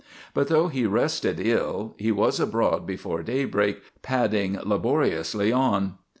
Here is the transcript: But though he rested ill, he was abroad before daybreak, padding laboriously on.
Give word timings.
But 0.33 0.47
though 0.47 0.67
he 0.67 0.87
rested 0.87 1.39
ill, 1.39 1.93
he 1.95 2.11
was 2.11 2.39
abroad 2.39 2.87
before 2.87 3.21
daybreak, 3.21 3.83
padding 4.01 4.57
laboriously 4.63 5.51
on. 5.51 5.99